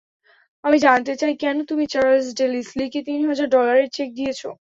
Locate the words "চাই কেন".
1.15-1.57